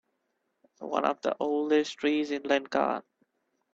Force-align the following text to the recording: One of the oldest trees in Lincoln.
One 0.79 1.05
of 1.05 1.21
the 1.21 1.35
oldest 1.39 1.99
trees 1.99 2.31
in 2.31 2.41
Lincoln. 2.41 3.03